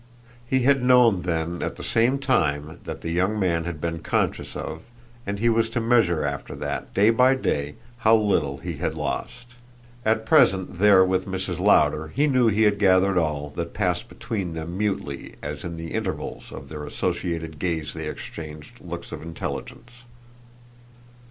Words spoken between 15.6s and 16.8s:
in the intervals of